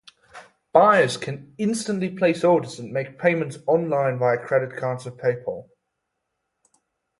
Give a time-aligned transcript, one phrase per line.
[0.73, 5.67] Buyers can instantly place orders and make payments online via credit cards or PayPal.